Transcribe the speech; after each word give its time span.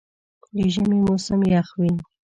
د 0.55 0.57
ژمي 0.73 0.97
موسم 1.05 1.39
یخ 1.55 1.67
وي. 1.79 1.93